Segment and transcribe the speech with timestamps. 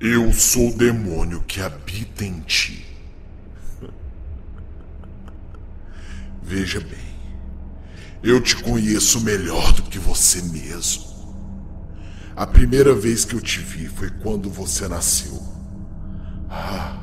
[0.00, 2.86] Eu sou o demônio que habita em ti.
[6.40, 7.18] Veja bem,
[8.22, 11.04] eu te conheço melhor do que você mesmo.
[12.36, 15.42] A primeira vez que eu te vi foi quando você nasceu.
[16.48, 16.96] Ah,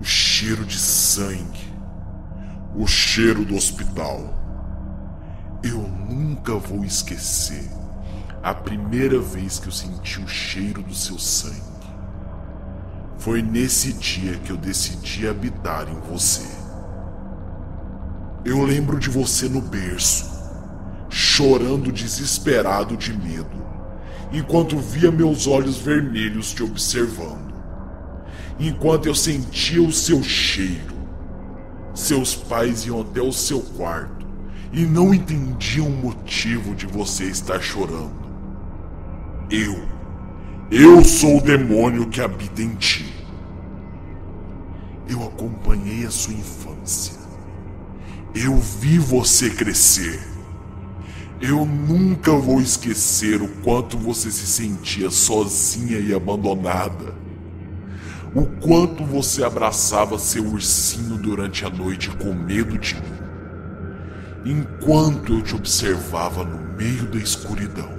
[0.00, 1.70] o cheiro de sangue,
[2.74, 4.34] o cheiro do hospital.
[5.62, 7.68] Eu nunca vou esquecer
[8.46, 11.60] a primeira vez que eu senti o cheiro do seu sangue.
[13.18, 16.46] Foi nesse dia que eu decidi habitar em você.
[18.44, 20.30] Eu lembro de você no berço,
[21.10, 23.66] chorando desesperado de medo,
[24.32, 27.52] enquanto via meus olhos vermelhos te observando.
[28.60, 30.94] Enquanto eu sentia o seu cheiro.
[31.92, 34.24] Seus pais iam até o seu quarto
[34.72, 38.25] e não entendiam o motivo de você estar chorando.
[39.50, 39.86] Eu.
[40.70, 43.12] Eu sou o demônio que habita em ti.
[45.08, 47.14] Eu acompanhei a sua infância.
[48.34, 50.20] Eu vi você crescer.
[51.40, 57.14] Eu nunca vou esquecer o quanto você se sentia sozinha e abandonada.
[58.34, 63.00] O quanto você abraçava seu ursinho durante a noite com medo de mim.
[64.44, 67.95] Enquanto eu te observava no meio da escuridão.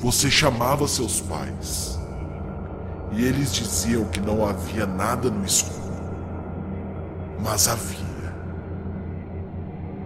[0.00, 1.98] Você chamava seus pais
[3.12, 5.94] e eles diziam que não havia nada no escuro,
[7.38, 8.00] mas havia.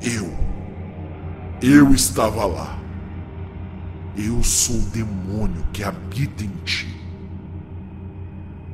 [0.00, 0.32] Eu,
[1.60, 2.78] eu estava lá.
[4.16, 7.00] Eu sou o demônio que habita em ti.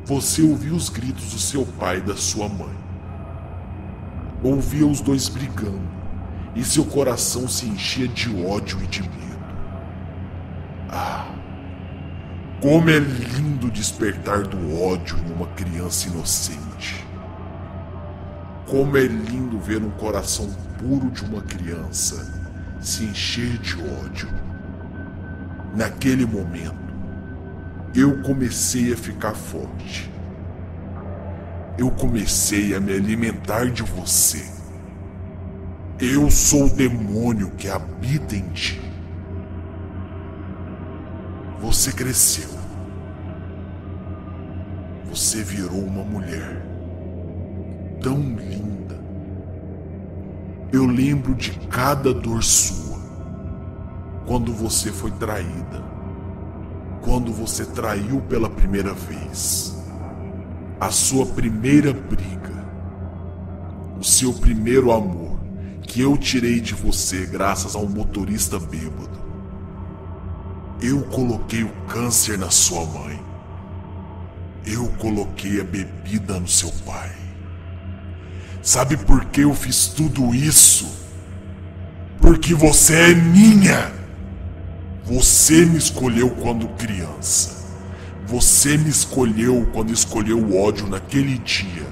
[0.05, 2.77] Você ouviu os gritos do seu pai e da sua mãe.
[4.43, 5.89] Ouvia os dois brigando
[6.55, 9.36] e seu coração se enchia de ódio e de medo.
[10.91, 11.27] Ah,
[12.61, 17.07] como é lindo despertar do ódio em uma criança inocente.
[18.67, 20.49] Como é lindo ver um coração
[20.79, 22.47] puro de uma criança
[22.81, 24.29] se encher de ódio.
[25.75, 26.75] Naquele momento,
[27.95, 30.11] eu comecei a ficar forte.
[31.77, 34.51] Eu comecei a me alimentar de você.
[36.01, 38.86] Eu sou o demônio que habita em ti.
[41.67, 42.49] Você cresceu.
[45.11, 46.65] Você virou uma mulher
[48.01, 48.97] tão linda.
[50.73, 53.01] Eu lembro de cada dor sua.
[54.29, 55.83] Quando você foi traída.
[57.03, 59.77] Quando você traiu pela primeira vez.
[60.79, 62.65] A sua primeira briga.
[63.99, 65.41] O seu primeiro amor
[65.83, 69.26] que eu tirei de você graças a um motorista bêbado.
[70.81, 73.21] Eu coloquei o câncer na sua mãe.
[74.65, 77.13] Eu coloquei a bebida no seu pai.
[78.63, 80.87] Sabe por que eu fiz tudo isso?
[82.21, 83.93] Porque você é minha.
[85.05, 87.65] Você me escolheu quando criança.
[88.27, 91.87] Você me escolheu quando escolheu o ódio naquele dia,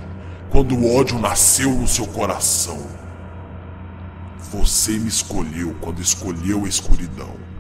[0.50, 2.84] quando o ódio nasceu no seu coração.
[4.50, 7.53] Você me escolheu quando escolheu a escuridão.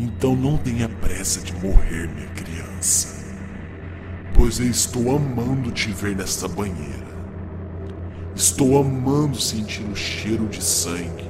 [0.00, 3.16] Então não tenha pressa de morrer, minha criança,
[4.32, 7.08] pois eu estou amando te ver nesta banheira.
[8.32, 11.28] Estou amando sentir o cheiro de sangue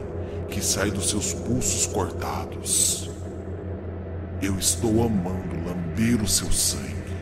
[0.51, 3.11] que sai dos seus pulsos cortados.
[4.43, 7.17] Eu estou amando lamber o seu sangue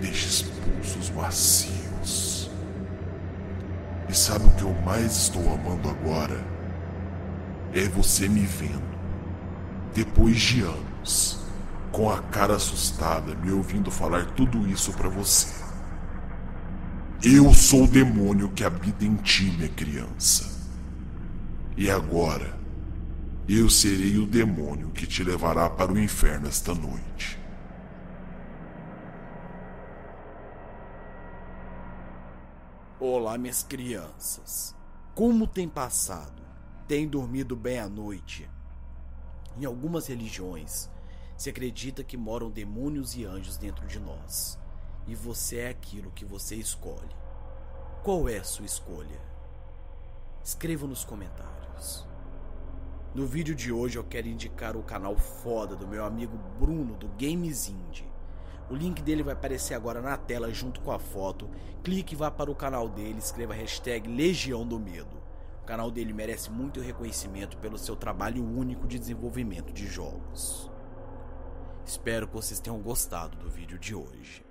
[0.00, 2.50] destes pulsos macios.
[4.08, 6.44] E sabe o que eu mais estou amando agora?
[7.72, 8.95] É você me vendo
[9.96, 11.40] depois de anos,
[11.90, 15.64] com a cara assustada, me ouvindo falar tudo isso para você.
[17.22, 20.54] Eu sou o demônio que habita em ti, minha criança.
[21.78, 22.54] E agora,
[23.48, 27.38] eu serei o demônio que te levará para o inferno esta noite.
[33.00, 34.76] Olá, minhas crianças.
[35.14, 36.42] Como tem passado?
[36.86, 38.46] Tem dormido bem à noite?
[39.58, 40.90] Em algumas religiões,
[41.34, 44.58] se acredita que moram demônios e anjos dentro de nós,
[45.06, 47.16] e você é aquilo que você escolhe.
[48.02, 49.18] Qual é a sua escolha?
[50.44, 52.06] Escreva nos comentários.
[53.14, 57.08] No vídeo de hoje eu quero indicar o canal foda do meu amigo Bruno do
[57.18, 58.04] Games Indie.
[58.68, 61.48] O link dele vai aparecer agora na tela junto com a foto.
[61.82, 65.25] Clique e vá para o canal dele, escreva a hashtag Legião do Medo.
[65.66, 70.70] O canal dele merece muito reconhecimento pelo seu trabalho único de desenvolvimento de jogos.
[71.84, 74.44] Espero que vocês tenham gostado do vídeo de hoje.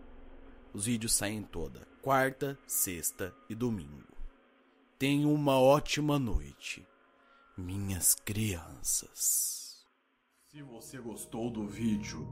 [0.73, 4.03] Os vídeos saem toda quarta, sexta e domingo.
[4.99, 6.85] Tenham uma ótima noite,
[7.57, 9.85] minhas crianças.
[10.51, 12.27] Se você gostou do vídeo,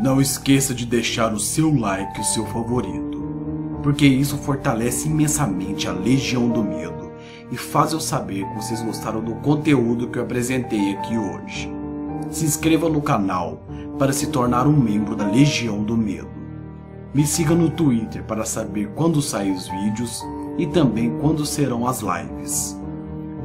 [0.00, 5.88] não esqueça de deixar o seu like e o seu favorito, porque isso fortalece imensamente
[5.88, 6.99] a Legião do Medo
[7.50, 11.70] e faz eu saber que vocês gostaram do conteúdo que eu apresentei aqui hoje.
[12.30, 13.62] Se inscreva no canal
[13.98, 16.30] para se tornar um membro da Legião do Medo.
[17.12, 20.24] Me siga no Twitter para saber quando saem os vídeos
[20.56, 22.78] e também quando serão as lives.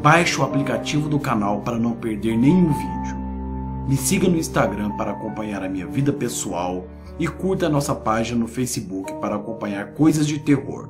[0.04, 3.18] Baixe o aplicativo do canal para não perder nenhum vídeo.
[3.88, 6.86] Me siga no Instagram para acompanhar a minha vida pessoal
[7.18, 10.88] e curta a nossa página no Facebook para acompanhar coisas de terror.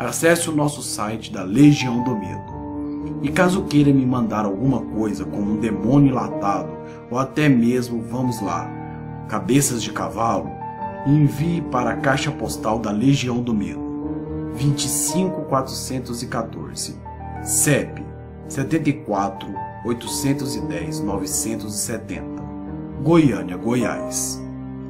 [0.00, 3.20] Acesse o nosso site da Legião do Medo.
[3.22, 6.70] E caso queira me mandar alguma coisa como um demônio enlatado
[7.10, 8.66] ou até mesmo, vamos lá,
[9.28, 10.50] cabeças de cavalo,
[11.06, 13.82] envie para a caixa postal da Legião do Medo,
[14.54, 16.96] 25414,
[17.44, 18.02] CEP
[18.48, 19.52] 74
[19.84, 22.42] 810 970,
[23.02, 24.42] Goiânia, Goiás.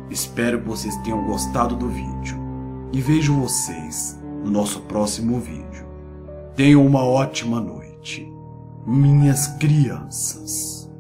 [0.09, 2.39] Espero que vocês tenham gostado do vídeo
[2.93, 5.87] e vejo vocês no nosso próximo vídeo.
[6.57, 8.31] Tenham uma ótima noite,
[8.87, 10.91] minhas crianças.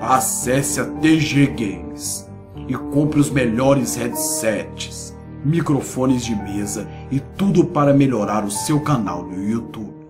[0.00, 2.30] Acesse a TG Games
[2.68, 9.24] e compre os melhores headsets, microfones de mesa e tudo para melhorar o seu canal
[9.24, 10.03] no YouTube.